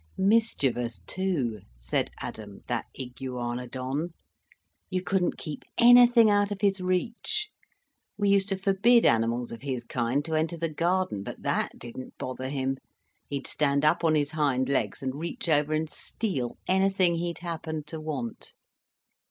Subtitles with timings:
[0.17, 4.13] "Mischievous, too," said Adam, "that Iguanadon.
[4.89, 7.51] You couldn't keep anything out of his reach.
[8.17, 12.17] We used to forbid animals of his kind to enter the garden, but that didn't
[12.17, 12.77] bother him;
[13.27, 17.83] he'd stand up on his hind legs and reach over and steal anything he'd happen
[17.83, 18.55] to want."